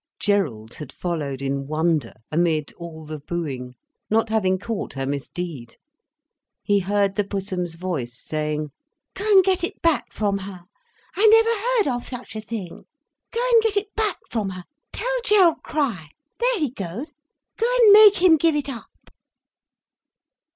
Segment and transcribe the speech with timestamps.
[0.19, 3.75] Gerald had followed in wonder, amid all the booing,
[4.09, 5.77] not having caught her misdeed.
[6.63, 8.71] He heard the Pussum's voice saying:
[9.13, 10.65] "Go and get it back from her.
[11.15, 12.87] I never heard of such a thing!
[13.29, 14.63] Go and get it back from her.
[14.91, 19.11] Tell Gerald Crich—there he goes—go and make him give it up."